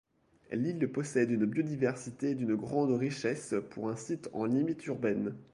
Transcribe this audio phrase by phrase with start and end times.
[0.51, 5.35] L'île possède une biodiversité d'une grande richesse pour un site en limite urbaine.